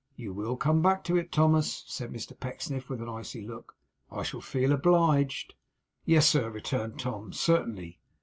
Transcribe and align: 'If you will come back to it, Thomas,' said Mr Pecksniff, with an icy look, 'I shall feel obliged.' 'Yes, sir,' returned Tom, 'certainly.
'If 0.15 0.19
you 0.19 0.33
will 0.33 0.57
come 0.57 0.81
back 0.81 1.03
to 1.03 1.15
it, 1.17 1.31
Thomas,' 1.31 1.83
said 1.85 2.11
Mr 2.11 2.33
Pecksniff, 2.39 2.89
with 2.89 3.03
an 3.03 3.07
icy 3.07 3.39
look, 3.43 3.75
'I 4.09 4.23
shall 4.23 4.41
feel 4.41 4.71
obliged.' 4.71 5.53
'Yes, 6.05 6.27
sir,' 6.27 6.49
returned 6.49 6.97
Tom, 6.99 7.31
'certainly. 7.33 7.99